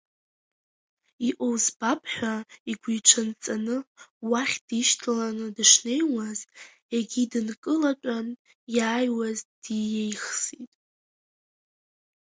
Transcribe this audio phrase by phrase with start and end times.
[1.27, 2.35] Иҟоу збап ҳәа
[2.71, 3.77] игәиҽанҵаны
[4.29, 6.39] уахь дишьҭаланы дышнеиуаз,
[6.95, 8.27] егьи дынкылатәан,
[8.75, 10.71] иааиуаз диеихсит.